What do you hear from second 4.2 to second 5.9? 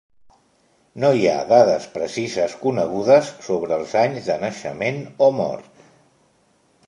de naixement o mort.